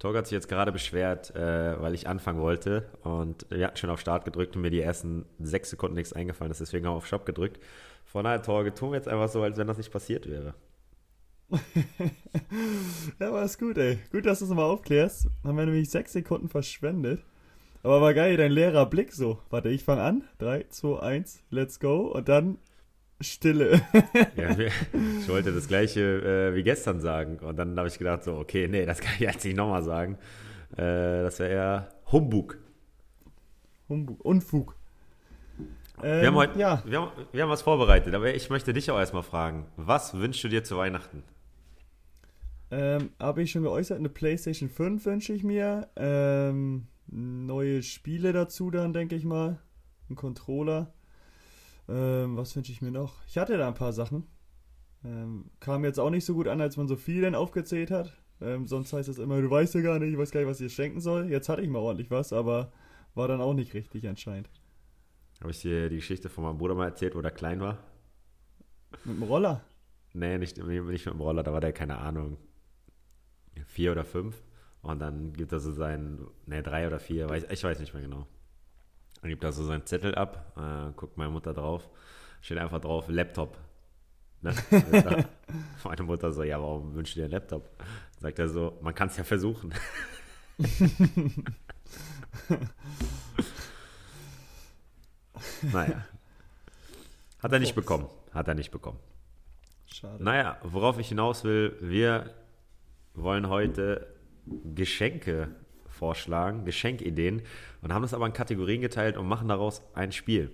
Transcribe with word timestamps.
Torg 0.00 0.16
hat 0.16 0.26
sich 0.26 0.32
jetzt 0.32 0.48
gerade 0.48 0.72
beschwert, 0.72 1.36
äh, 1.36 1.80
weil 1.80 1.94
ich 1.94 2.08
anfangen 2.08 2.40
wollte 2.40 2.86
und 3.02 3.46
wir 3.50 3.66
hatten 3.66 3.76
schon 3.76 3.90
auf 3.90 4.00
Start 4.00 4.24
gedrückt 4.24 4.56
und 4.56 4.62
mir 4.62 4.70
die 4.70 4.80
ersten 4.80 5.26
sechs 5.38 5.70
Sekunden 5.70 5.94
nichts 5.94 6.14
eingefallen 6.14 6.50
ist, 6.50 6.60
deswegen 6.60 6.86
haben 6.86 6.94
wir 6.94 6.96
auf 6.96 7.06
Shop 7.06 7.26
gedrückt. 7.26 7.60
Von 8.06 8.24
daher, 8.24 8.42
Torge, 8.42 8.74
tun 8.74 8.90
wir 8.90 8.96
jetzt 8.96 9.08
einfach 9.08 9.28
so, 9.28 9.42
als 9.42 9.58
wenn 9.58 9.66
das 9.66 9.76
nicht 9.76 9.92
passiert 9.92 10.28
wäre. 10.28 10.54
ja, 13.20 13.28
aber 13.28 13.42
ist 13.42 13.58
gut, 13.58 13.76
ey. 13.76 13.98
Gut, 14.10 14.24
dass 14.24 14.38
du 14.38 14.46
es 14.46 14.48
nochmal 14.48 14.70
aufklärst. 14.70 15.28
Haben 15.44 15.58
wir 15.58 15.66
nämlich 15.66 15.90
sechs 15.90 16.12
Sekunden 16.12 16.48
verschwendet. 16.48 17.22
Aber 17.82 18.00
war 18.00 18.14
geil, 18.14 18.36
dein 18.36 18.52
leerer 18.52 18.86
Blick 18.86 19.12
so. 19.12 19.38
Warte, 19.50 19.68
ich 19.68 19.84
fange 19.84 20.02
an. 20.02 20.24
3, 20.38 20.66
2, 20.68 21.00
1, 21.00 21.42
let's 21.50 21.78
go. 21.78 22.06
Und 22.06 22.28
dann 22.28 22.58
Stille. 23.20 23.82
ja, 24.36 24.56
ich 24.58 25.28
wollte 25.28 25.52
das 25.52 25.68
gleiche 25.68 26.00
äh, 26.00 26.54
wie 26.54 26.62
gestern 26.62 27.00
sagen. 27.00 27.38
Und 27.38 27.56
dann 27.56 27.76
habe 27.76 27.88
ich 27.88 27.98
gedacht, 27.98 28.24
so, 28.24 28.36
okay, 28.36 28.68
nee, 28.68 28.86
das 28.86 29.00
kann 29.00 29.12
ich 29.14 29.20
jetzt 29.20 29.44
nicht 29.44 29.56
nochmal 29.56 29.82
sagen. 29.82 30.18
Äh, 30.72 31.22
das 31.22 31.38
wäre 31.38 31.50
eher 31.50 31.88
Humbug. 32.10 32.58
Humbug. 33.88 34.24
Unfug. 34.24 34.76
Ähm, 36.02 36.20
wir, 36.20 36.26
haben 36.26 36.26
ähm, 36.26 36.34
heute, 36.34 36.58
ja. 36.58 36.82
wir, 36.86 37.00
haben, 37.00 37.10
wir 37.32 37.42
haben 37.42 37.50
was 37.50 37.62
vorbereitet, 37.62 38.14
aber 38.14 38.34
ich 38.34 38.48
möchte 38.50 38.72
dich 38.72 38.90
auch 38.90 38.98
erstmal 38.98 39.22
fragen. 39.22 39.66
Was 39.76 40.14
wünschst 40.14 40.42
du 40.44 40.48
dir 40.48 40.64
zu 40.64 40.76
Weihnachten? 40.76 41.22
Ähm, 42.70 43.10
Habe 43.18 43.42
ich 43.42 43.50
schon 43.50 43.62
geäußert, 43.62 43.98
eine 43.98 44.08
PlayStation 44.08 44.68
5 44.68 45.04
wünsche 45.04 45.32
ich 45.32 45.42
mir. 45.42 45.88
Ähm, 45.96 46.86
neue 47.08 47.82
Spiele 47.82 48.32
dazu 48.32 48.70
dann, 48.70 48.92
denke 48.92 49.16
ich 49.16 49.24
mal. 49.24 49.58
Ein 50.08 50.16
Controller. 50.16 50.92
Ähm, 51.90 52.36
was 52.36 52.54
wünsche 52.54 52.70
ich 52.70 52.80
mir 52.80 52.92
noch? 52.92 53.14
Ich 53.26 53.36
hatte 53.36 53.58
da 53.58 53.66
ein 53.66 53.74
paar 53.74 53.92
Sachen. 53.92 54.26
Ähm, 55.04 55.50
kam 55.58 55.84
jetzt 55.84 55.98
auch 55.98 56.10
nicht 56.10 56.24
so 56.24 56.34
gut 56.34 56.46
an, 56.46 56.60
als 56.60 56.76
man 56.76 56.86
so 56.86 56.96
viel 56.96 57.22
denn 57.22 57.34
aufgezählt 57.34 57.90
hat. 57.90 58.16
Ähm, 58.40 58.66
sonst 58.66 58.92
heißt 58.92 59.08
es 59.08 59.18
immer, 59.18 59.40
du 59.40 59.50
weißt 59.50 59.74
ja 59.74 59.80
gar 59.80 59.98
nicht, 59.98 60.12
ich 60.12 60.18
weiß 60.18 60.30
gar 60.30 60.40
nicht, 60.40 60.48
was 60.48 60.60
ich 60.60 60.72
schenken 60.72 61.00
soll. 61.00 61.28
Jetzt 61.28 61.48
hatte 61.48 61.62
ich 61.62 61.68
mal 61.68 61.80
ordentlich 61.80 62.10
was, 62.10 62.32
aber 62.32 62.72
war 63.14 63.26
dann 63.26 63.40
auch 63.40 63.54
nicht 63.54 63.74
richtig 63.74 64.06
anscheinend. 64.08 64.48
Habe 65.40 65.50
ich 65.50 65.60
dir 65.60 65.88
die 65.88 65.96
Geschichte 65.96 66.28
von 66.28 66.44
meinem 66.44 66.58
Bruder 66.58 66.74
mal 66.74 66.86
erzählt, 66.86 67.14
wo 67.14 67.22
der 67.22 67.32
klein 67.32 67.60
war? 67.60 67.78
Mit 69.04 69.16
dem 69.16 69.22
Roller? 69.22 69.64
Nee, 70.12 70.38
nicht, 70.38 70.58
nicht 70.58 70.86
mit 70.86 71.06
dem 71.06 71.20
Roller, 71.20 71.42
da 71.42 71.52
war 71.52 71.60
der, 71.60 71.72
keine 71.72 71.98
Ahnung, 71.98 72.36
vier 73.66 73.92
oder 73.92 74.04
fünf. 74.04 74.42
Und 74.82 75.00
dann 75.00 75.32
gibt 75.32 75.52
er 75.52 75.60
so 75.60 75.72
sein, 75.72 76.26
ne, 76.46 76.62
drei 76.62 76.86
oder 76.86 76.98
vier, 76.98 77.28
weiß, 77.28 77.46
ich 77.50 77.64
weiß 77.64 77.80
nicht 77.80 77.94
mehr 77.94 78.02
genau. 78.02 78.26
Dann 79.20 79.30
gibt 79.30 79.44
er 79.44 79.52
so 79.52 79.64
seinen 79.64 79.84
Zettel 79.86 80.14
ab, 80.14 80.52
äh, 80.56 80.92
guckt 80.96 81.16
meine 81.18 81.30
Mutter 81.30 81.52
drauf, 81.52 81.88
steht 82.40 82.58
einfach 82.58 82.80
drauf, 82.80 83.06
Laptop. 83.08 83.58
Ne? 84.40 84.54
meine 85.84 86.02
Mutter 86.02 86.32
so, 86.32 86.42
ja, 86.42 86.58
warum 86.60 86.94
wünschst 86.94 87.16
du 87.16 87.20
dir 87.20 87.24
einen 87.24 87.32
Laptop? 87.32 87.68
Sagt 88.18 88.38
er 88.38 88.48
so, 88.48 88.78
man 88.80 88.94
kann 88.94 89.08
es 89.08 89.16
ja 89.18 89.24
versuchen. 89.24 89.74
naja. 95.62 96.04
Hat 97.42 97.52
er 97.52 97.58
nicht 97.58 97.74
bekommen. 97.74 98.08
Hat 98.32 98.48
er 98.48 98.54
nicht 98.54 98.70
bekommen. 98.70 98.98
Schade. 99.86 100.22
Naja, 100.22 100.58
worauf 100.62 100.98
ich 100.98 101.08
hinaus 101.08 101.44
will, 101.44 101.76
wir 101.80 102.34
wollen 103.14 103.48
heute 103.48 104.06
Geschenke 104.46 105.54
vorschlagen, 106.00 106.64
Geschenkideen 106.64 107.42
und 107.82 107.92
haben 107.92 108.02
das 108.02 108.14
aber 108.14 108.24
in 108.24 108.32
Kategorien 108.32 108.80
geteilt 108.80 109.18
und 109.18 109.28
machen 109.28 109.48
daraus 109.48 109.82
ein 109.92 110.12
Spiel. 110.12 110.50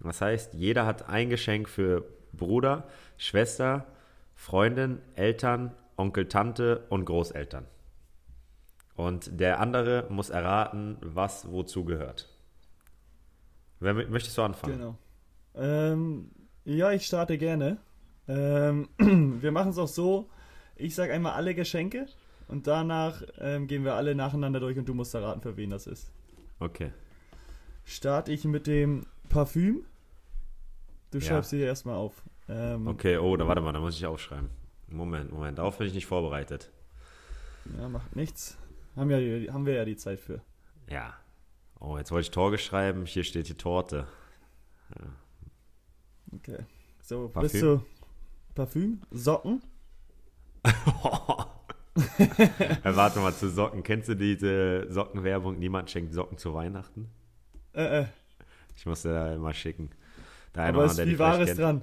Das 0.00 0.20
heißt, 0.20 0.54
jeder 0.54 0.86
hat 0.86 1.08
ein 1.08 1.30
Geschenk 1.30 1.68
für 1.68 2.04
Bruder, 2.32 2.88
Schwester, 3.16 3.86
Freundin, 4.34 4.98
Eltern, 5.14 5.72
Onkel, 5.96 6.26
Tante 6.26 6.84
und 6.88 7.04
Großeltern. 7.04 7.66
Und 8.96 9.40
der 9.40 9.60
andere 9.60 10.06
muss 10.10 10.30
erraten, 10.30 10.96
was 11.00 11.48
wozu 11.50 11.84
gehört. 11.84 12.28
Wer, 13.78 13.94
möchtest 13.94 14.36
du 14.36 14.42
anfangen? 14.42 14.78
Genau. 14.78 14.98
Ähm, 15.54 16.30
ja, 16.64 16.90
ich 16.90 17.06
starte 17.06 17.38
gerne. 17.38 17.78
Ähm, 18.26 18.88
wir 18.98 19.52
machen 19.52 19.70
es 19.70 19.78
auch 19.78 19.88
so, 19.88 20.28
ich 20.74 20.96
sage 20.96 21.12
einmal 21.12 21.34
alle 21.34 21.54
Geschenke 21.54 22.08
und 22.48 22.66
danach 22.66 23.22
ähm, 23.38 23.66
gehen 23.66 23.84
wir 23.84 23.94
alle 23.94 24.14
nacheinander 24.14 24.60
durch 24.60 24.78
und 24.78 24.88
du 24.88 24.94
musst 24.94 25.14
erraten, 25.14 25.40
für 25.40 25.56
wen 25.56 25.70
das 25.70 25.86
ist. 25.86 26.10
Okay. 26.60 26.92
Starte 27.84 28.32
ich 28.32 28.44
mit 28.44 28.66
dem 28.66 29.06
Parfüm. 29.28 29.84
Du 31.10 31.18
ja. 31.18 31.24
schreibst 31.24 31.50
sie 31.50 31.60
erstmal 31.60 31.96
auf. 31.96 32.22
Ähm, 32.48 32.86
okay, 32.86 33.18
oh, 33.18 33.36
da 33.36 33.46
warte 33.46 33.60
mal, 33.60 33.72
da 33.72 33.80
muss 33.80 33.96
ich 33.96 34.06
aufschreiben. 34.06 34.50
Moment, 34.88 35.32
Moment, 35.32 35.58
darauf 35.58 35.78
bin 35.78 35.86
ich 35.86 35.94
nicht 35.94 36.06
vorbereitet. 36.06 36.70
Ja, 37.78 37.88
macht 37.88 38.16
nichts. 38.16 38.58
Haben, 38.96 39.10
ja, 39.10 39.52
haben 39.52 39.66
wir 39.66 39.74
ja 39.74 39.84
die 39.84 39.96
Zeit 39.96 40.18
für. 40.18 40.40
Ja, 40.88 41.14
Oh, 41.80 41.96
jetzt 41.96 42.10
wollte 42.10 42.26
ich 42.26 42.30
Torge 42.30 42.58
schreiben. 42.58 43.06
Hier 43.06 43.24
steht 43.24 43.48
die 43.48 43.54
Torte. 43.54 44.06
Ja. 44.98 45.06
Okay. 46.36 46.64
So, 47.02 47.28
Parfüm. 47.28 47.50
bist 47.50 47.62
du 47.62 47.82
Parfüm? 48.54 49.02
Socken? 49.10 49.62
ja, 52.18 52.96
warte 52.96 53.20
mal, 53.20 53.34
zu 53.34 53.48
Socken. 53.48 53.82
Kennst 53.82 54.08
du 54.08 54.14
diese 54.14 54.86
Sockenwerbung? 54.90 55.58
Niemand 55.58 55.90
schenkt 55.90 56.12
Socken 56.12 56.38
zu 56.38 56.54
Weihnachten? 56.54 57.08
Äh, 57.72 58.02
äh. 58.02 58.06
Ich 58.76 58.86
muss 58.86 59.02
dir 59.02 59.12
da 59.12 59.36
mal 59.38 59.54
schicken. 59.54 59.90
Der 60.54 60.64
Aber 60.64 60.84
ist 60.84 61.04
wie 61.04 61.18
Wahres 61.18 61.56
dran. 61.56 61.82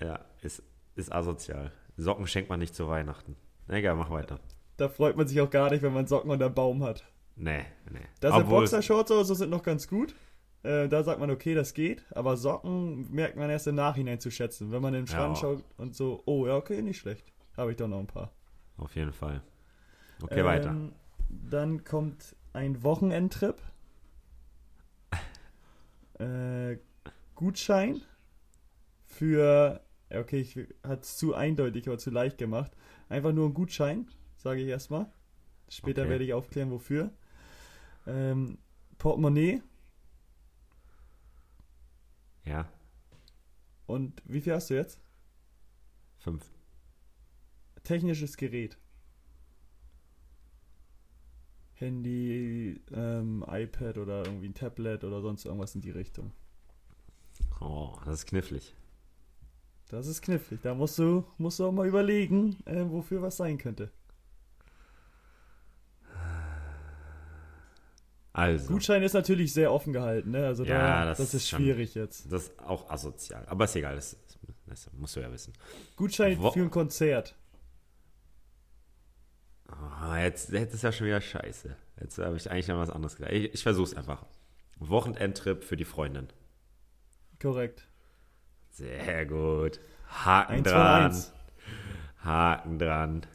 Ja, 0.00 0.20
ist, 0.42 0.62
ist 0.94 1.12
asozial. 1.12 1.72
Socken 1.96 2.26
schenkt 2.26 2.48
man 2.48 2.60
nicht 2.60 2.74
zu 2.74 2.88
Weihnachten. 2.88 3.36
Egal, 3.68 3.94
mach 3.94 4.10
weiter. 4.10 4.40
Da 4.76 4.88
freut 4.88 5.16
man 5.16 5.28
sich 5.28 5.40
auch 5.40 5.50
gar 5.50 5.70
nicht, 5.70 5.82
wenn 5.82 5.92
man 5.92 6.06
Socken 6.06 6.30
unter 6.30 6.48
dem 6.48 6.54
Baum 6.54 6.82
hat. 6.82 7.04
Nee, 7.36 7.64
nee. 7.90 8.00
Das 8.20 8.34
sind 8.34 8.48
Boxershorts 8.48 9.10
oder 9.10 9.24
so 9.24 9.34
sind 9.34 9.50
noch 9.50 9.62
ganz 9.62 9.86
gut. 9.88 10.14
Äh, 10.62 10.88
da 10.88 11.02
sagt 11.02 11.20
man, 11.20 11.30
okay, 11.30 11.54
das 11.54 11.74
geht. 11.74 12.04
Aber 12.14 12.36
Socken 12.36 13.10
merkt 13.10 13.36
man 13.36 13.48
erst 13.50 13.66
im 13.66 13.76
Nachhinein 13.76 14.20
zu 14.20 14.30
schätzen. 14.30 14.72
Wenn 14.72 14.82
man 14.82 14.94
in 14.94 15.02
den 15.02 15.06
Schrank 15.06 15.36
ja. 15.36 15.40
schaut 15.40 15.64
und 15.76 15.94
so, 15.94 16.22
oh 16.26 16.46
ja, 16.46 16.56
okay, 16.56 16.82
nicht 16.82 16.98
schlecht. 16.98 17.32
Habe 17.56 17.70
ich 17.70 17.76
doch 17.76 17.88
noch 17.88 17.98
ein 17.98 18.06
paar. 18.06 18.32
Auf 18.76 18.94
jeden 18.96 19.12
Fall. 19.12 19.42
Okay, 20.22 20.40
ähm, 20.40 20.46
weiter. 20.46 20.76
Dann 21.28 21.84
kommt 21.84 22.36
ein 22.52 22.82
Wochenendtrip. 22.82 23.60
äh, 26.18 26.78
Gutschein 27.34 28.02
für, 29.04 29.80
okay, 30.10 30.40
ich 30.40 30.56
hat 30.82 31.04
es 31.04 31.16
zu 31.16 31.34
eindeutig 31.34 31.88
oder 31.88 31.98
zu 31.98 32.10
leicht 32.10 32.38
gemacht. 32.38 32.72
Einfach 33.08 33.32
nur 33.32 33.48
ein 33.48 33.54
Gutschein, 33.54 34.08
sage 34.36 34.60
ich 34.60 34.68
erstmal. 34.68 35.10
Später 35.68 36.02
okay. 36.02 36.10
werde 36.10 36.24
ich 36.24 36.32
aufklären, 36.32 36.70
wofür. 36.70 37.12
Ähm, 38.06 38.58
Portemonnaie. 38.98 39.62
Ja. 42.44 42.68
Und 43.86 44.22
wie 44.24 44.40
viel 44.40 44.54
hast 44.54 44.70
du 44.70 44.74
jetzt? 44.74 45.00
Fünf. 46.18 46.44
Technisches 47.82 48.36
Gerät. 48.36 48.78
Handy, 51.80 52.78
ähm, 52.94 53.42
iPad 53.48 53.96
oder 53.96 54.24
irgendwie 54.26 54.48
ein 54.48 54.54
Tablet 54.54 55.02
oder 55.02 55.22
sonst 55.22 55.46
irgendwas 55.46 55.74
in 55.74 55.80
die 55.80 55.90
Richtung. 55.90 56.30
Oh, 57.60 57.96
das 58.04 58.16
ist 58.16 58.26
knifflig. 58.26 58.74
Das 59.88 60.06
ist 60.06 60.20
knifflig. 60.20 60.60
Da 60.62 60.74
musst 60.74 60.98
du, 60.98 61.24
musst 61.38 61.58
du 61.58 61.64
auch 61.64 61.72
mal 61.72 61.88
überlegen, 61.88 62.58
äh, 62.66 62.84
wofür 62.86 63.22
was 63.22 63.38
sein 63.38 63.56
könnte. 63.56 63.90
Also. 68.32 68.72
Gutschein 68.72 69.02
ist 69.02 69.14
natürlich 69.14 69.52
sehr 69.52 69.72
offen 69.72 69.92
gehalten, 69.92 70.30
ne? 70.30 70.46
Also 70.46 70.64
ja, 70.64 71.00
da, 71.00 71.04
das, 71.06 71.18
das, 71.18 71.34
ist 71.34 71.48
schwierig 71.48 71.94
schon, 71.94 72.02
jetzt. 72.02 72.30
Das 72.30 72.44
ist 72.44 72.60
auch 72.60 72.88
asozial. 72.90 73.44
Aber 73.46 73.64
ist 73.64 73.74
egal, 73.74 73.96
das, 73.96 74.16
das 74.66 74.88
musst 74.92 75.16
du 75.16 75.20
ja 75.20 75.32
wissen. 75.32 75.54
Gutschein 75.96 76.38
Wo 76.38 76.50
für 76.52 76.60
ein 76.60 76.70
Konzert. 76.70 77.34
Oh, 79.70 80.14
jetzt, 80.14 80.52
jetzt 80.52 80.74
ist 80.74 80.82
ja 80.82 80.92
schon 80.92 81.06
wieder 81.06 81.20
scheiße. 81.20 81.76
Jetzt 82.00 82.18
habe 82.18 82.36
ich 82.36 82.50
eigentlich 82.50 82.68
noch 82.68 82.78
was 82.78 82.90
anderes 82.90 83.16
gesagt. 83.16 83.32
Ich, 83.32 83.54
ich 83.54 83.62
versuche 83.62 83.90
es 83.90 83.96
einfach. 83.96 84.24
Wochenendtrip 84.78 85.62
für 85.64 85.76
die 85.76 85.84
Freundin. 85.84 86.28
Korrekt. 87.40 87.86
Sehr 88.70 89.26
gut. 89.26 89.80
Haken 90.08 90.52
eins 90.54 90.68
dran. 90.68 91.24
Haken 92.24 92.78
dran. 92.78 93.26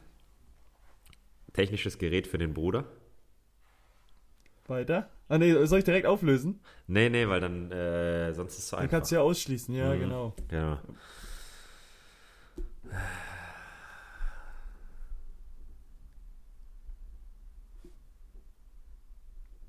Technisches 1.52 1.98
Gerät 1.98 2.26
für 2.26 2.38
den 2.38 2.52
Bruder. 2.52 2.84
Weiter? 4.66 5.08
Ah 5.28 5.38
nee, 5.38 5.64
soll 5.66 5.78
ich 5.78 5.84
direkt 5.84 6.06
auflösen? 6.06 6.60
Nee, 6.86 7.08
nee, 7.08 7.28
weil 7.28 7.40
dann 7.40 7.70
äh, 7.70 8.32
sonst 8.34 8.54
ist 8.54 8.58
es 8.64 8.68
so 8.68 8.76
einfach. 8.76 8.90
Dann 8.90 8.98
kannst 8.98 9.10
du 9.10 9.16
ja 9.16 9.22
ausschließen, 9.22 9.74
ja, 9.74 9.94
mhm. 9.94 10.00
genau. 10.00 10.34
Genau. 10.48 10.78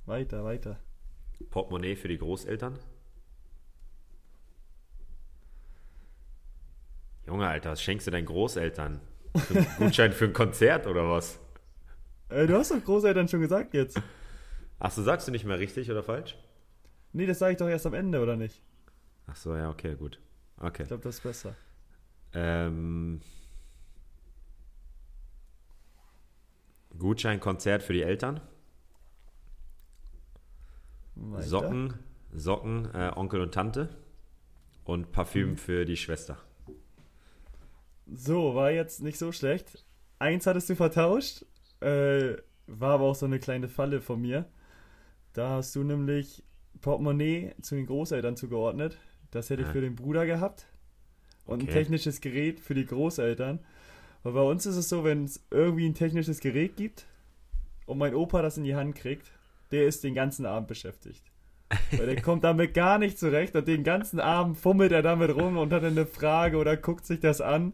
Weiter, 0.07 0.45
weiter. 0.45 0.79
Portemonnaie 1.49 1.97
für 1.97 2.07
die 2.07 2.17
Großeltern. 2.17 2.79
Junge, 7.25 7.45
Alter, 7.45 7.71
was 7.71 7.81
schenkst 7.81 8.07
du 8.07 8.11
deinen 8.11 8.25
Großeltern? 8.25 9.01
Gutschein 9.77 10.13
für 10.13 10.25
ein 10.25 10.33
Konzert 10.33 10.87
oder 10.87 11.09
was? 11.09 11.41
Äh, 12.29 12.47
du 12.47 12.57
hast 12.57 12.71
doch 12.71 12.81
Großeltern 12.81 13.27
schon 13.27 13.41
gesagt 13.41 13.73
jetzt. 13.73 14.01
Ach 14.79 14.91
so, 14.91 15.03
sagst 15.03 15.27
du 15.27 15.31
nicht 15.33 15.43
mehr 15.43 15.59
richtig 15.59 15.91
oder 15.91 16.03
falsch? 16.03 16.37
Nee, 17.11 17.25
das 17.25 17.39
sage 17.39 17.51
ich 17.51 17.57
doch 17.57 17.67
erst 17.67 17.85
am 17.85 17.93
Ende, 17.93 18.21
oder 18.21 18.37
nicht? 18.37 18.61
Ach 19.27 19.35
so, 19.35 19.57
ja, 19.57 19.69
okay, 19.69 19.95
gut. 19.95 20.21
Okay. 20.57 20.83
Ich 20.83 20.87
glaube, 20.87 21.03
das 21.03 21.15
ist 21.15 21.23
besser. 21.23 21.53
Ähm, 22.33 23.19
Gutscheinkonzert 26.97 27.83
für 27.83 27.93
die 27.93 28.03
Eltern. 28.03 28.39
Weiter. 31.19 31.43
Socken, 31.47 31.93
Socken, 32.33 32.89
äh, 32.93 33.11
Onkel 33.15 33.41
und 33.41 33.53
Tante. 33.53 33.89
Und 34.83 35.11
Parfüm 35.11 35.51
Mhm. 35.51 35.57
für 35.57 35.85
die 35.85 35.97
Schwester. 35.97 36.37
So, 38.05 38.55
war 38.55 38.71
jetzt 38.71 39.01
nicht 39.01 39.17
so 39.17 39.31
schlecht. 39.31 39.83
Eins 40.19 40.47
hattest 40.47 40.69
du 40.69 40.75
vertauscht. 40.75 41.45
Äh, 41.81 42.35
war 42.67 42.93
aber 42.95 43.03
auch 43.05 43.15
so 43.15 43.25
eine 43.25 43.39
kleine 43.39 43.67
Falle 43.67 44.01
von 44.01 44.21
mir. 44.21 44.45
Da 45.33 45.49
hast 45.51 45.75
du 45.75 45.83
nämlich 45.83 46.43
Portemonnaie 46.81 47.53
zu 47.61 47.75
den 47.75 47.85
Großeltern 47.85 48.35
zugeordnet. 48.37 48.97
Das 49.31 49.49
hätte 49.49 49.63
ich 49.63 49.67
Ah. 49.67 49.71
für 49.73 49.81
den 49.81 49.95
Bruder 49.95 50.25
gehabt. 50.25 50.65
Und 51.45 51.59
ein 51.59 51.63
Okay. 51.63 51.73
technisches 51.73 52.21
Gerät 52.21 52.59
für 52.59 52.73
die 52.73 52.85
Großeltern. 52.85 53.59
Aber 54.23 54.33
bei 54.43 54.49
uns 54.49 54.65
ist 54.65 54.75
es 54.75 54.89
so, 54.89 55.03
wenn 55.03 55.25
es 55.25 55.45
irgendwie 55.51 55.87
ein 55.87 55.93
technisches 55.93 56.39
Gerät 56.39 56.75
gibt 56.75 57.05
und 57.85 57.97
mein 57.97 58.15
Opa 58.15 58.41
das 58.41 58.57
in 58.57 58.63
die 58.63 58.75
Hand 58.75 58.95
kriegt, 58.95 59.31
der 59.71 59.85
ist 59.85 60.03
den 60.03 60.13
ganzen 60.13 60.45
Abend 60.45 60.67
beschäftigt. 60.67 61.23
Weil 61.97 62.05
der 62.05 62.21
kommt 62.21 62.43
damit 62.43 62.73
gar 62.73 62.97
nicht 62.97 63.19
zurecht 63.19 63.55
und 63.55 63.67
den 63.67 63.83
ganzen 63.83 64.19
Abend 64.19 64.57
fummelt 64.57 64.91
er 64.91 65.01
damit 65.01 65.35
rum 65.35 65.57
und 65.57 65.73
hat 65.73 65.83
eine 65.83 66.05
Frage 66.05 66.57
oder 66.57 66.77
guckt 66.77 67.05
sich 67.05 67.19
das 67.19 67.41
an. 67.41 67.73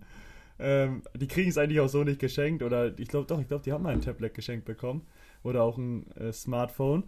Ähm, 0.59 1.03
die 1.15 1.27
kriegen 1.27 1.49
es 1.49 1.57
eigentlich 1.57 1.79
auch 1.79 1.89
so 1.89 2.03
nicht 2.03 2.19
geschenkt 2.19 2.63
oder 2.63 2.97
ich 2.97 3.07
glaube 3.07 3.27
doch, 3.27 3.39
ich 3.39 3.47
glaube, 3.47 3.63
die 3.63 3.71
haben 3.71 3.83
mal 3.83 3.93
ein 3.93 4.01
Tablet 4.01 4.33
geschenkt 4.33 4.65
bekommen 4.65 5.05
oder 5.43 5.63
auch 5.63 5.77
ein 5.77 6.11
äh, 6.13 6.31
Smartphone. 6.31 7.03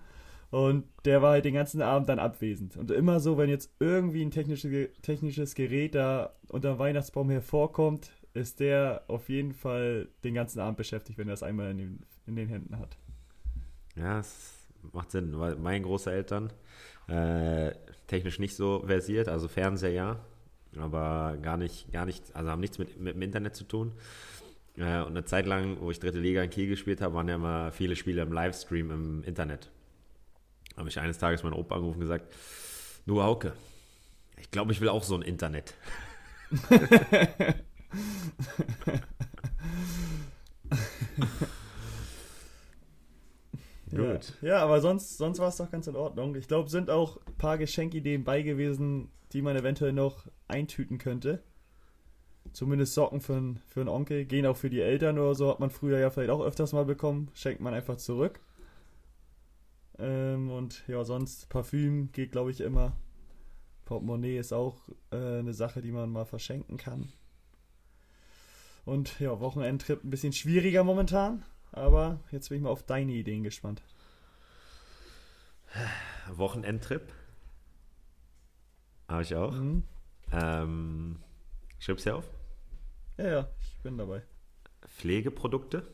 Und 0.51 0.85
der 1.05 1.21
war 1.21 1.31
halt 1.31 1.45
den 1.45 1.55
ganzen 1.55 1.81
Abend 1.81 2.07
dann 2.07 2.19
abwesend. 2.19 2.77
Und 2.77 2.91
immer 2.91 3.19
so, 3.19 3.38
wenn 3.38 3.49
jetzt 3.49 3.71
irgendwie 3.79 4.23
ein 4.23 4.31
technisches, 4.31 4.89
technisches 5.01 5.55
Gerät 5.55 5.95
da 5.95 6.33
unter 6.49 6.75
dem 6.75 6.79
Weihnachtsbaum 6.79 7.29
hervorkommt, 7.29 8.11
ist 8.33 8.59
der 8.59 9.03
auf 9.07 9.27
jeden 9.29 9.53
Fall 9.53 10.07
den 10.23 10.33
ganzen 10.33 10.59
Abend 10.59 10.77
beschäftigt, 10.77 11.17
wenn 11.17 11.27
er 11.27 11.33
es 11.33 11.43
einmal 11.43 11.71
in 11.71 11.77
den, 11.77 11.99
in 12.27 12.35
den 12.35 12.47
Händen 12.47 12.77
hat. 12.77 12.97
Ja, 13.95 14.19
es 14.19 14.54
macht 14.93 15.11
Sinn, 15.11 15.37
weil 15.39 15.55
meine 15.55 15.81
Großeltern 15.81 16.51
äh, 17.07 17.71
technisch 18.07 18.39
nicht 18.39 18.55
so 18.55 18.83
versiert, 18.85 19.27
also 19.27 19.47
Fernseher 19.47 19.91
ja, 19.91 20.19
aber 20.77 21.37
gar 21.41 21.57
nicht, 21.57 21.91
gar 21.91 22.05
nicht, 22.05 22.35
also 22.35 22.49
haben 22.49 22.59
nichts 22.59 22.77
mit, 22.77 22.99
mit 22.99 23.15
dem 23.15 23.21
Internet 23.21 23.55
zu 23.55 23.63
tun. 23.63 23.93
Äh, 24.77 25.01
und 25.01 25.11
eine 25.11 25.25
Zeit 25.25 25.45
lang, 25.45 25.77
wo 25.79 25.91
ich 25.91 25.99
dritte 25.99 26.19
Liga 26.19 26.41
in 26.43 26.49
Kiel 26.49 26.67
gespielt 26.67 27.01
habe, 27.01 27.13
waren 27.13 27.27
ja 27.27 27.35
immer 27.35 27.71
viele 27.71 27.95
Spiele 27.95 28.21
im 28.21 28.33
Livestream 28.33 28.91
im 28.91 29.23
Internet. 29.23 29.69
Habe 30.75 30.89
ich 30.89 30.99
eines 30.99 31.17
Tages 31.17 31.43
meinen 31.43 31.53
Opa 31.53 31.75
angerufen 31.75 31.97
und 31.97 32.01
gesagt, 32.01 32.33
du 33.05 33.23
Hauke, 33.23 33.53
ich 34.38 34.51
glaube, 34.51 34.73
ich 34.73 34.81
will 34.81 34.89
auch 34.89 35.03
so 35.03 35.15
ein 35.15 35.21
Internet. 35.21 35.73
Ja 44.42 44.60
aber 44.60 44.81
sonst, 44.81 45.18
sonst 45.18 45.39
war 45.39 45.50
es 45.50 45.57
doch 45.57 45.72
ganz 45.72 45.88
in 45.88 45.95
Ordnung. 45.95 46.36
Ich 46.36 46.48
glaube, 46.48 46.69
sind 46.69 46.89
auch 46.89 47.18
ein 47.27 47.36
paar 47.38 47.57
Geschenkideen 47.57 48.24
bei 48.24 48.42
gewesen, 48.42 49.10
die 49.33 49.42
man 49.42 49.56
eventuell 49.56 49.94
noch 49.94 50.27
eintüten 50.48 50.98
könnte. 50.98 51.44
Zumindest 52.54 52.94
Socken 52.94 53.22
für, 53.22 53.36
einen- 53.36 53.62
für 53.66 53.81
einen 53.81 53.89
Onkel. 53.89 54.25
Gehen 54.25 54.45
auch 54.45 54.56
für 54.57 54.69
die 54.69 54.81
Eltern 54.81 55.18
oder 55.19 55.36
so. 55.36 55.50
Hat 55.50 55.60
man 55.60 55.69
früher 55.72 56.00
ja 56.00 56.10
vielleicht 56.10 56.30
auch 56.30 56.42
öfters 56.44 56.74
mal 56.74 56.86
bekommen. 56.86 57.30
Schenkt 57.33 57.62
man 57.62 57.74
einfach 57.74 57.98
zurück. 57.98 58.39
Ähm, 59.98 60.51
und 60.51 60.83
ja, 60.88 61.04
sonst 61.04 61.50
Parfüm 61.50 62.12
geht, 62.12 62.31
glaube 62.31 62.51
ich, 62.51 62.62
immer. 62.62 62.94
Portemonnaie 63.86 64.38
ist 64.38 64.54
auch 64.54 64.77
äh, 65.12 65.39
eine 65.39 65.54
Sache, 65.54 65.81
die 65.81 65.92
man 65.92 66.12
mal 66.12 66.25
verschenken 66.25 66.77
kann. 66.77 67.12
Und 68.86 69.19
ja, 69.19 69.39
Wochenendtrip 69.39 70.04
ein 70.04 70.10
bisschen 70.10 70.33
schwieriger 70.33 70.83
momentan. 70.83 71.44
Aber 71.72 72.19
jetzt 72.31 72.50
bin 72.50 72.57
ich 72.60 72.63
mal 72.63 72.69
auf 72.69 72.83
deine 72.83 73.12
Ideen 73.12 73.44
gespannt. 73.44 73.81
Wochenendtrip. 76.30 77.12
Habe 79.07 79.22
ich 79.22 79.36
auch. 79.36 79.51
Mhm. 79.54 79.83
Ähm, 80.31 81.19
schreib's 81.80 82.04
dir 82.04 82.16
auf. 82.16 82.25
Ja, 83.18 83.27
ja, 83.27 83.50
ich 83.62 83.80
bin 83.81 83.98
dabei. 83.98 84.24
Pflegeprodukte, 84.88 85.88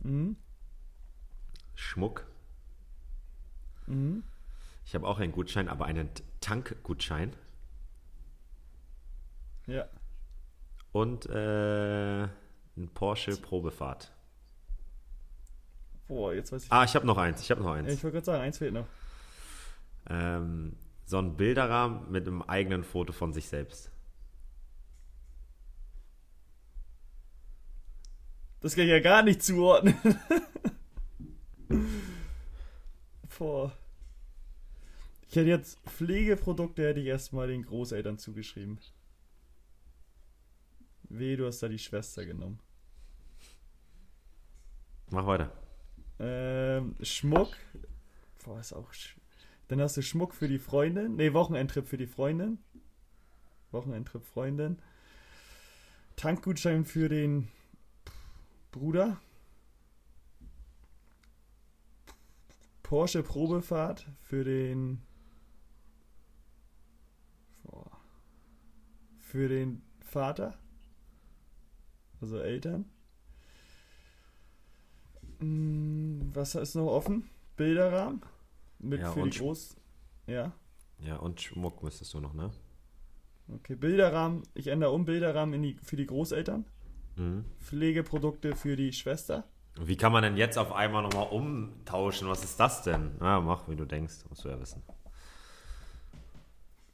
Mhm. 0.00 0.36
Schmuck. 1.74 2.26
Mhm. 3.86 4.22
Ich 4.84 4.94
habe 4.94 5.06
auch 5.06 5.18
einen 5.18 5.32
Gutschein, 5.32 5.68
aber 5.68 5.86
einen 5.86 6.08
Tankgutschein. 6.40 7.32
Ja. 9.66 9.88
Und 10.92 11.26
äh, 11.26 12.22
ein 12.24 12.88
Porsche 12.94 13.36
Probefahrt. 13.36 14.12
Boah, 16.08 16.32
jetzt 16.34 16.52
weiß 16.52 16.64
ich. 16.64 16.72
Ah, 16.72 16.84
ich 16.84 16.94
habe 16.94 17.06
noch 17.06 17.18
eins. 17.18 17.40
Ich 17.40 17.50
habe 17.50 17.62
noch 17.62 17.72
eins. 17.72 17.92
ich 17.92 18.02
wollte 18.02 18.16
gerade 18.16 18.26
sagen, 18.26 18.42
eins 18.42 18.58
fehlt 18.58 18.74
noch. 18.74 18.86
Ähm, 20.08 20.76
so 21.04 21.18
ein 21.18 21.36
Bilderrahmen 21.36 22.10
mit 22.10 22.26
einem 22.26 22.42
eigenen 22.42 22.84
Foto 22.84 23.12
von 23.12 23.32
sich 23.32 23.48
selbst. 23.48 23.90
Das 28.60 28.74
kann 28.74 28.84
ich 28.84 28.90
ja 28.90 29.00
gar 29.00 29.22
nicht 29.22 29.42
zuordnen. 29.42 29.94
Boah. 33.38 33.72
Ich 35.28 35.36
hätte 35.36 35.48
jetzt 35.48 35.78
Pflegeprodukte 35.80 36.86
hätte 36.86 37.00
ich 37.00 37.06
erstmal 37.06 37.48
den 37.48 37.64
Großeltern 37.64 38.18
zugeschrieben. 38.18 38.78
Weh, 41.08 41.36
du 41.36 41.46
hast 41.46 41.62
da 41.62 41.68
die 41.68 41.78
Schwester 41.78 42.24
genommen. 42.24 42.58
Mach 45.10 45.26
weiter. 45.26 45.52
Ähm, 46.18 46.94
Schmuck. 47.02 47.56
Boah, 48.44 48.60
ist 48.60 48.72
auch. 48.72 48.90
sch- 48.92 49.16
Dann 49.68 49.80
hast 49.80 49.96
du 49.96 50.02
Schmuck 50.02 50.34
für 50.34 50.48
die 50.48 50.58
Freundin. 50.58 51.16
Ne, 51.16 51.34
Wochenendtrip 51.34 51.86
für 51.86 51.96
die 51.98 52.06
Freundin. 52.06 52.58
Wochenendtrip 53.72 54.24
Freundin. 54.24 54.78
Tankgutschein 56.16 56.84
für 56.84 57.08
den 57.08 57.48
Bruder. 58.72 59.18
Porsche 62.82 63.22
Probefahrt 63.22 64.06
für 64.22 64.44
den. 64.44 65.02
Für 69.18 69.48
den 69.48 69.82
Vater. 70.00 70.56
Also 72.20 72.38
Eltern. 72.38 72.86
Mm, 75.40 76.30
Was 76.32 76.54
ist 76.54 76.74
noch 76.74 76.86
offen? 76.86 77.28
Bilderrahmen? 77.56 78.22
Mit 78.78 79.00
Ja, 79.00 79.12
für 79.12 79.20
und 79.22 79.34
die 79.34 79.38
Groß. 79.38 79.76
Ja. 80.26 80.52
Ja, 80.98 81.16
und 81.16 81.40
Schmuck 81.40 81.82
müsstest 81.82 82.14
du 82.14 82.20
noch, 82.20 82.34
ne? 82.34 82.50
Okay, 83.48 83.76
Bilderrahmen. 83.76 84.42
Ich 84.54 84.68
ändere 84.68 84.90
um 84.90 85.04
Bilderrahmen 85.04 85.54
in 85.54 85.62
die, 85.62 85.76
für 85.82 85.96
die 85.96 86.06
Großeltern. 86.06 86.64
Mhm. 87.16 87.44
Pflegeprodukte 87.60 88.56
für 88.56 88.76
die 88.76 88.92
Schwester. 88.92 89.44
Wie 89.78 89.96
kann 89.96 90.12
man 90.12 90.22
denn 90.22 90.36
jetzt 90.36 90.56
auf 90.58 90.72
einmal 90.72 91.02
nochmal 91.02 91.28
umtauschen? 91.28 92.28
Was 92.28 92.44
ist 92.44 92.58
das 92.58 92.82
denn? 92.82 93.16
Na, 93.20 93.40
mach, 93.40 93.68
wie 93.68 93.76
du 93.76 93.84
denkst. 93.84 94.24
Musst 94.28 94.44
du 94.44 94.48
ja 94.48 94.58
wissen. 94.58 94.82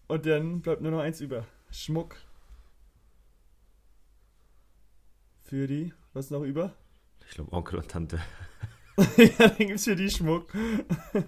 Und 0.09 0.27
dann 0.27 0.61
bleibt 0.61 0.83
nur 0.83 0.91
noch 0.91 0.99
eins 1.01 1.21
über. 1.21 1.47
Schmuck. 1.71 2.17
Für 5.45 5.67
die. 5.67 5.95
Was 6.13 6.27
ist 6.27 6.31
noch 6.33 6.43
über? 6.43 6.75
Ich 7.29 7.35
glaube, 7.37 7.53
Onkel 7.53 7.79
und 7.79 7.89
Tante. 7.89 8.19
ja, 9.17 9.49
dann 9.49 9.57
gibt's 9.57 9.85
für 9.85 9.97
die 9.97 10.11
Schmuck. 10.11 10.53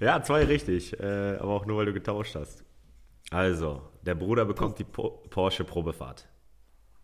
Ja, 0.00 0.20
zwei 0.22 0.44
richtig. 0.44 0.98
Äh, 0.98 1.36
aber 1.36 1.52
auch 1.52 1.64
nur, 1.64 1.78
weil 1.78 1.86
du 1.86 1.92
getauscht 1.92 2.34
hast. 2.34 2.64
Also, 3.30 3.82
der 4.02 4.16
Bruder 4.16 4.44
bekommt 4.44 4.78
die 4.80 4.84
po 4.84 5.10
Porsche 5.30 5.62
Probefahrt. 5.62 6.26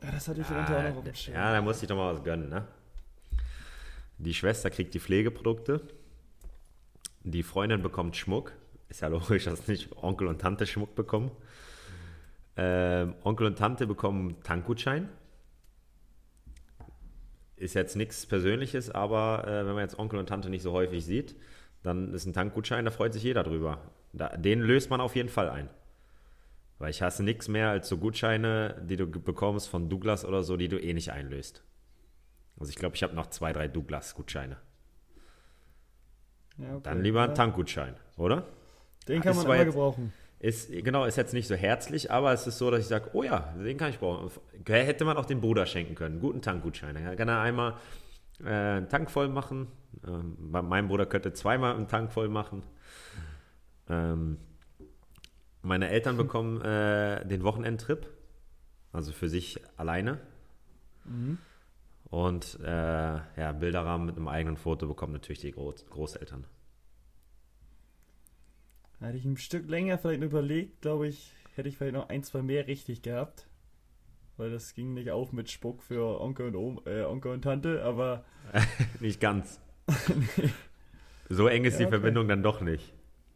Ja, 0.02 0.10
das 0.10 0.26
hatte 0.26 0.40
ich 0.40 0.46
Ah, 0.48 0.90
noch 0.90 0.96
auf 0.98 1.04
dem 1.04 1.14
Schirm. 1.14 1.34
ja, 1.36 1.52
da 1.52 1.62
muss 1.62 1.80
ich 1.80 1.88
doch 1.88 1.94
mal 1.96 2.12
was 2.12 2.24
gönnen, 2.24 2.48
ne? 2.48 2.66
Die 4.18 4.34
Schwester 4.34 4.68
kriegt 4.70 4.94
die 4.94 5.00
Pflegeprodukte. 5.00 5.80
Die 7.22 7.44
Freundin 7.44 7.82
bekommt 7.82 8.16
Schmuck. 8.16 8.52
Ist 8.88 9.00
ja 9.00 9.08
logisch, 9.08 9.44
dass 9.44 9.68
nicht 9.68 9.96
Onkel 9.96 10.26
und 10.26 10.40
Tante 10.40 10.66
Schmuck 10.66 10.96
bekommen. 10.96 11.30
Ähm, 12.56 13.14
Onkel 13.22 13.46
und 13.46 13.58
Tante 13.58 13.86
bekommen 13.86 14.42
Tankgutschein. 14.42 15.08
Ist 17.58 17.74
jetzt 17.74 17.96
nichts 17.96 18.24
Persönliches, 18.26 18.90
aber 18.90 19.44
äh, 19.46 19.66
wenn 19.66 19.74
man 19.74 19.82
jetzt 19.82 19.98
Onkel 19.98 20.18
und 20.18 20.26
Tante 20.28 20.48
nicht 20.50 20.62
so 20.62 20.72
häufig 20.72 21.04
sieht, 21.04 21.34
dann 21.82 22.12
ist 22.14 22.26
ein 22.26 22.32
Tankgutschein, 22.32 22.84
da 22.84 22.90
freut 22.90 23.12
sich 23.12 23.22
jeder 23.22 23.42
drüber. 23.42 23.80
Da, 24.12 24.28
den 24.36 24.60
löst 24.60 24.90
man 24.90 25.00
auf 25.00 25.16
jeden 25.16 25.28
Fall 25.28 25.48
ein. 25.50 25.68
Weil 26.78 26.90
ich 26.90 27.02
hasse 27.02 27.24
nichts 27.24 27.48
mehr 27.48 27.70
als 27.70 27.88
so 27.88 27.96
Gutscheine, 27.98 28.80
die 28.88 28.96
du 28.96 29.06
bekommst 29.06 29.68
von 29.68 29.88
Douglas 29.88 30.24
oder 30.24 30.42
so, 30.44 30.56
die 30.56 30.68
du 30.68 30.78
eh 30.80 30.94
nicht 30.94 31.10
einlöst. 31.12 31.62
Also 32.58 32.70
ich 32.70 32.76
glaube, 32.76 32.94
ich 32.96 33.02
habe 33.02 33.14
noch 33.14 33.26
zwei, 33.28 33.52
drei 33.52 33.66
Douglas-Gutscheine. 33.68 34.56
Ja, 36.58 36.70
okay. 36.74 36.80
Dann 36.84 37.02
lieber 37.02 37.22
einen 37.22 37.34
Tankgutschein, 37.34 37.94
oder? 38.16 38.46
Den 39.06 39.20
kann 39.20 39.32
Ist 39.32 39.36
man 39.38 39.46
immer 39.46 39.56
jetzt- 39.56 39.66
gebrauchen. 39.66 40.12
Ist, 40.40 40.70
genau, 40.70 41.04
ist 41.04 41.16
jetzt 41.16 41.34
nicht 41.34 41.48
so 41.48 41.56
herzlich, 41.56 42.12
aber 42.12 42.32
es 42.32 42.46
ist 42.46 42.58
so, 42.58 42.70
dass 42.70 42.80
ich 42.80 42.86
sage, 42.86 43.10
oh 43.12 43.24
ja, 43.24 43.52
den 43.58 43.76
kann 43.76 43.90
ich 43.90 43.98
brauchen. 43.98 44.30
Hätte 44.66 45.04
man 45.04 45.16
auch 45.16 45.24
dem 45.24 45.40
Bruder 45.40 45.66
schenken 45.66 45.96
können. 45.96 46.14
Einen 46.14 46.20
guten 46.20 46.42
Tankgutschein. 46.42 46.94
Dann 46.94 47.16
kann 47.16 47.28
er 47.28 47.40
einmal 47.40 47.74
äh, 48.44 48.48
einen 48.48 48.88
Tank 48.88 49.10
voll 49.10 49.28
machen. 49.28 49.66
Ähm, 50.06 50.36
meinem 50.38 50.86
Bruder 50.86 51.06
könnte 51.06 51.32
zweimal 51.32 51.74
einen 51.74 51.88
Tank 51.88 52.12
voll 52.12 52.28
machen. 52.28 52.62
Ähm, 53.88 54.38
meine 55.62 55.88
Eltern 55.88 56.16
bekommen 56.16 56.60
äh, 56.62 57.26
den 57.26 57.42
Wochenendtrip. 57.42 58.06
Also 58.92 59.10
für 59.12 59.28
sich 59.28 59.60
alleine. 59.76 60.20
Mhm. 61.04 61.38
Und 62.10 62.58
äh, 62.62 62.66
ja, 62.66 63.52
Bilderrahmen 63.52 64.06
mit 64.06 64.16
einem 64.16 64.28
eigenen 64.28 64.56
Foto 64.56 64.86
bekommen 64.86 65.12
natürlich 65.12 65.40
die 65.40 65.52
Groß 65.52 65.86
Großeltern. 65.90 66.44
Hätte 69.00 69.16
ich 69.18 69.24
ein 69.24 69.36
Stück 69.36 69.68
länger 69.68 69.98
vielleicht 69.98 70.22
überlegt, 70.22 70.82
glaube 70.82 71.08
ich, 71.08 71.32
hätte 71.54 71.68
ich 71.68 71.76
vielleicht 71.76 71.94
noch 71.94 72.08
ein, 72.08 72.22
zwei 72.24 72.42
mehr 72.42 72.66
richtig 72.66 73.02
gehabt. 73.02 73.46
Weil 74.36 74.50
das 74.50 74.74
ging 74.74 74.94
nicht 74.94 75.10
auf 75.10 75.32
mit 75.32 75.50
Spuck 75.50 75.82
für 75.82 76.20
Onkel 76.20 76.48
und, 76.48 76.56
Oma, 76.56 76.82
äh, 76.86 77.02
Onkel 77.04 77.32
und 77.32 77.42
Tante, 77.42 77.82
aber 77.82 78.24
Nicht 79.00 79.20
ganz. 79.20 79.60
So 81.28 81.46
eng 81.48 81.64
ist 81.64 81.74
Ja, 81.74 81.78
die 81.78 81.86
okay. 81.86 81.90
Verbindung 81.90 82.28
dann 82.28 82.42
doch 82.42 82.60
nicht. 82.60 82.92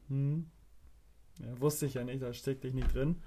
hm, 0.09 0.47
ja, 1.41 1.61
wusste 1.61 1.87
ich 1.87 1.95
ja 1.95 2.05
nicht, 2.05 2.23
da 2.23 2.33
steckte 2.33 2.69
ich 2.69 2.75
nicht 2.75 2.95
drin. 2.95 3.23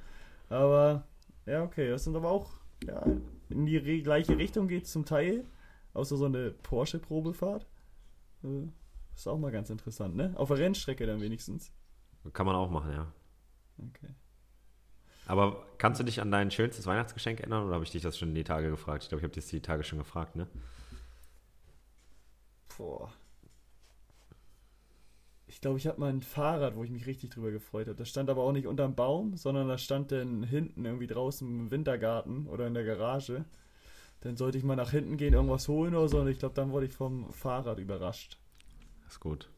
Aber 0.50 1.08
ja, 1.46 1.64
okay, 1.64 1.90
das 1.90 2.04
sind 2.04 2.16
aber 2.16 2.30
auch 2.32 2.54
ja, 2.88 3.06
in 3.50 3.66
die 3.66 3.78
re- 3.78 4.02
gleiche 4.02 4.38
Richtung 4.38 4.68
geht 4.68 4.88
zum 4.88 5.06
Teil. 5.06 5.46
Außer 5.94 6.18
so 6.18 6.26
eine 6.26 6.52
Porsche-Probefahrt. 6.52 7.66
Äh, 8.44 8.68
ist 9.16 9.28
auch 9.28 9.38
mal 9.40 9.52
ganz 9.52 9.70
interessant, 9.70 10.16
ne? 10.16 10.34
Auf 10.36 10.50
der 10.50 10.58
Rennstrecke 10.60 11.06
dann 11.08 11.22
wenigstens. 11.22 11.72
Kann 12.34 12.46
man 12.46 12.56
auch 12.56 12.70
machen, 12.70 12.92
ja. 12.92 13.12
Okay. 13.78 14.14
Aber 15.28 15.66
kannst 15.78 16.00
du 16.00 16.04
dich 16.04 16.22
an 16.22 16.32
dein 16.32 16.52
schönstes 16.52 16.86
Weihnachtsgeschenk 16.86 17.40
erinnern 17.40 17.66
oder 17.66 17.76
habe 17.76 17.84
ich 17.84 17.92
dich 17.92 18.04
das 18.04 18.18
schon 18.18 18.36
die 18.36 18.44
Tage 18.44 18.70
gefragt? 18.70 19.04
Ich 19.04 19.10
glaube, 19.10 19.22
ich 19.22 19.24
habe 19.24 19.34
dich 19.34 19.50
die 19.50 19.62
Tage 19.62 19.84
schon 19.84 20.00
gefragt, 20.00 20.36
ne? 20.36 20.48
Boah. 22.78 23.12
Ich 25.48 25.62
glaube, 25.62 25.78
ich 25.78 25.88
hatte 25.88 26.00
mal 26.00 26.10
ein 26.10 26.22
Fahrrad, 26.22 26.76
wo 26.76 26.84
ich 26.84 26.92
mich 26.92 27.06
richtig 27.06 27.30
drüber 27.30 27.52
gefreut 27.52 27.88
habe. 27.88 27.98
Das 27.98 28.10
stand 28.10 28.30
aber 28.30 28.44
auch 28.44 28.52
nicht 28.52 28.68
unterm 28.68 28.96
Baum, 28.96 29.38
sondern 29.38 29.68
das 29.68 29.82
stand 29.84 30.12
dann 30.12 30.44
hinten 30.44 30.86
irgendwie 30.86 31.08
draußen 31.08 31.48
im 31.48 31.72
Wintergarten 31.72 32.48
oder 32.48 32.68
in 32.68 32.74
der 32.74 32.84
Garage. 32.84 33.46
Dann 34.22 34.38
sollte 34.38 34.58
ich 34.58 34.64
mal 34.64 34.76
nach 34.76 34.92
hinten 34.92 35.18
gehen, 35.18 35.34
irgendwas 35.34 35.68
holen 35.68 35.96
oder 35.96 36.10
so. 36.10 36.20
Und 36.20 36.28
ich 36.28 36.40
glaube, 36.40 36.56
dann 36.56 36.72
wurde 36.72 36.88
ich 36.88 36.94
vom 36.94 37.32
Fahrrad 37.32 37.80
überrascht. 37.80 38.38
Ist 39.08 39.20
gut. 39.20 39.50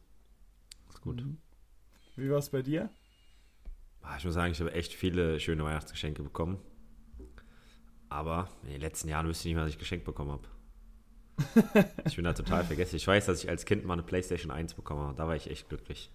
Ist 0.88 1.00
gut. 1.00 1.24
Mhm. 1.24 1.38
Wie 2.18 2.30
war 2.30 2.38
es 2.38 2.50
bei 2.50 2.62
dir? 2.62 2.90
Ah, 4.02 4.16
Ich 4.16 4.24
muss 4.24 4.34
sagen, 4.34 4.52
ich 4.52 4.60
habe 4.60 4.72
echt 4.72 4.92
viele 4.92 5.38
schöne 5.38 5.64
Weihnachtsgeschenke 5.64 6.22
bekommen. 6.22 6.58
Aber 8.08 8.48
in 8.64 8.70
den 8.70 8.80
letzten 8.80 9.08
Jahren 9.08 9.28
wüsste 9.28 9.42
ich 9.42 9.46
nicht 9.52 9.56
mehr, 9.56 9.64
was 9.64 9.70
ich 9.72 9.78
geschenkt 9.78 10.04
bekommen 10.04 10.32
habe. 10.32 10.48
ich 12.06 12.16
bin 12.16 12.24
da 12.24 12.32
total 12.32 12.64
vergessen. 12.64 12.96
Ich 12.96 13.06
weiß, 13.06 13.26
dass 13.26 13.44
ich 13.44 13.48
als 13.50 13.64
Kind 13.64 13.84
mal 13.84 13.92
eine 13.92 14.02
PlayStation 14.02 14.50
1 14.50 14.74
bekommen 14.74 15.02
habe. 15.02 15.14
Da 15.16 15.28
war 15.28 15.36
ich 15.36 15.48
echt 15.48 15.68
glücklich. 15.68 16.10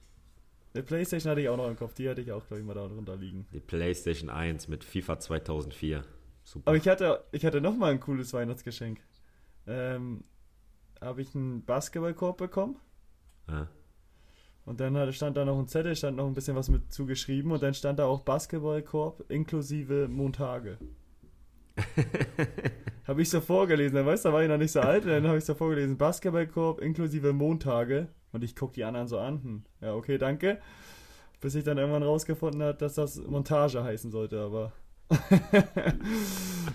Eine 0.74 0.84
Playstation 0.84 1.32
hatte 1.32 1.42
ich 1.42 1.50
auch 1.50 1.56
noch 1.56 1.70
im 1.70 1.78
Kopf. 1.78 1.94
Die 1.94 2.10
hatte 2.10 2.20
ich 2.22 2.32
auch, 2.32 2.46
glaube 2.48 2.62
ich, 2.62 2.66
mal 2.66 2.74
da 2.74 2.88
drunter 2.88 3.16
liegen. 3.16 3.46
Die 3.54 3.60
PlayStation 3.60 4.30
1 4.30 4.68
mit 4.68 4.84
FIFA 4.84 5.20
2004. 5.20 6.04
Super. 6.44 6.68
Aber 6.68 6.78
ich 6.78 6.88
hatte, 6.88 7.24
ich 7.32 7.46
hatte 7.46 7.62
noch 7.62 7.78
mal 7.78 7.92
ein 7.92 8.00
cooles 8.00 8.34
Weihnachtsgeschenk. 8.34 9.00
Ähm, 9.68 10.24
habe 11.00 11.22
ich 11.22 11.34
einen 11.36 11.64
Basketballkorb 11.64 12.38
bekommen. 12.38 12.78
Ja. 13.48 13.70
Und 14.66 14.80
dann 14.80 15.12
stand 15.12 15.36
da 15.36 15.44
noch 15.44 15.60
ein 15.60 15.68
Zettel, 15.68 15.96
stand 15.96 16.18
noch 16.18 16.26
ein 16.26 16.34
bisschen 16.34 16.56
was 16.56 16.70
mit 16.70 16.92
zugeschrieben 16.94 17.52
und 17.52 17.62
dann 17.62 17.74
stand 17.74 18.00
da 18.00 18.06
auch 18.06 18.22
Basketballkorb 18.22 19.30
inklusive 19.30 20.08
Montage. 20.08 20.78
habe 23.08 23.22
ich 23.22 23.30
so 23.30 23.42
vorgelesen, 23.42 23.96
dann 23.96 24.06
weißt 24.06 24.24
du, 24.24 24.30
da 24.30 24.34
war 24.34 24.44
ich 24.44 24.50
noch 24.50 24.58
nicht 24.58 24.72
so 24.72 24.80
alt, 24.80 25.04
und 25.04 25.12
dann 25.12 25.28
habe 25.28 25.38
ich 25.38 25.46
so 25.46 25.54
vorgelesen, 25.54 25.98
Basketballkorb 25.98 26.82
inklusive 26.82 27.34
Montage. 27.34 28.08
Und 28.32 28.44
ich 28.44 28.56
guck 28.56 28.74
die 28.74 28.84
anderen 28.84 29.08
so 29.08 29.20
an. 29.20 29.44
Hm, 29.44 29.64
ja, 29.82 29.94
okay, 29.94 30.18
danke. 30.18 30.60
Bis 31.40 31.56
ich 31.56 31.64
dann 31.64 31.78
irgendwann 31.78 32.04
rausgefunden 32.04 32.64
habe, 32.64 32.78
dass 32.78 32.96
das 32.96 33.18
Montage 33.18 33.84
heißen 33.84 34.12
sollte, 34.12 34.40
aber 34.40 34.72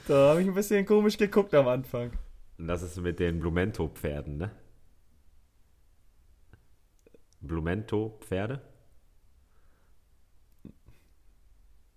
da 0.07 0.31
habe 0.31 0.43
ich 0.43 0.49
ein 0.49 0.55
bisschen 0.55 0.85
komisch 0.87 1.17
geguckt 1.17 1.55
am 1.55 1.67
Anfang. 1.67 2.13
Und 2.59 2.69
das 2.69 2.83
ist 2.83 3.01
mit 3.01 3.19
den 3.19 3.41
Blumento-Pferden, 3.41 4.37
ne? 4.37 4.51
Blumento-Pferde? 7.41 8.61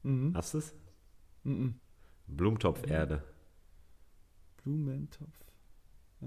Mhm. 0.03 0.33
Hast 0.35 0.53
du 0.53 0.57
es? 0.59 0.75
Mhm. 1.43 1.79
Blumentopf-Erde. 2.27 3.23
Blumentopf. 4.63 5.37
Ah. 6.21 6.25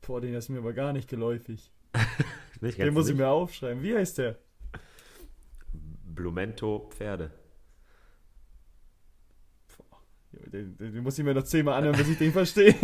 Boah, 0.00 0.20
den 0.20 0.34
ist 0.34 0.48
mir 0.48 0.58
aber 0.58 0.72
gar 0.72 0.92
nicht 0.92 1.08
geläufig. 1.08 1.70
Nicht, 2.60 2.78
Den 2.78 2.92
muss 2.92 3.06
du 3.06 3.12
ich 3.12 3.16
nicht? 3.16 3.24
mir 3.24 3.30
aufschreiben. 3.30 3.82
Wie 3.82 3.96
heißt 3.96 4.18
der? 4.18 4.38
Blumento-Pferde. 6.14 7.30
Den, 10.32 10.76
den, 10.76 10.92
den 10.92 11.02
muss 11.02 11.18
ich 11.18 11.24
mir 11.24 11.32
noch 11.34 11.42
zehnmal 11.44 11.74
anhören, 11.78 11.96
bis 11.96 12.08
ich 12.08 12.18
den 12.18 12.32
verstehe. 12.32 12.74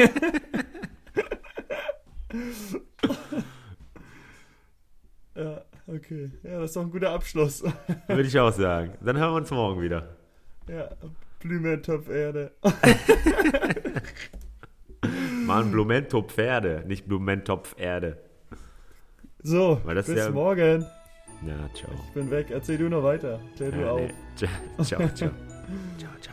ja, 5.35 5.64
okay. 6.07 6.31
Ja, 6.43 6.61
das 6.61 6.71
ist 6.71 6.77
doch 6.77 6.83
ein 6.83 6.91
guter 6.91 7.11
Abschluss. 7.11 7.63
Würde 8.07 8.23
ich 8.23 8.39
auch 8.39 8.53
sagen. 8.53 8.93
Dann 9.01 9.17
hören 9.19 9.33
wir 9.33 9.37
uns 9.37 9.51
morgen 9.51 9.83
wieder. 9.83 10.17
ja, 10.69 10.89
Blumentopf-Erde. 11.41 12.53
Mann, 15.47 15.71
Blumento-Pferde, 15.71 16.85
nicht 16.87 17.07
Blumentopf-Erde. 17.07 18.19
So, 19.43 19.81
Weil 19.85 19.95
das 19.95 20.07
bis 20.07 20.17
ja- 20.17 20.31
morgen. 20.31 20.85
Ja, 21.47 21.69
ciao. 21.75 21.91
Ich 22.09 22.13
bin 22.15 22.31
weg. 22.31 22.47
Erzähl 22.51 22.79
du 22.79 22.89
noch 22.89 23.03
weiter. 23.05 23.39
Klär 23.57 23.71
du 23.71 23.81
Ja, 23.81 23.91
auf. 23.93 24.01
nee. 24.01 24.13
Ciao, 24.35 24.49
ciao. 24.83 24.85
Ciao, 24.85 25.15
ciao, 25.15 25.31
ciao. 26.21 26.25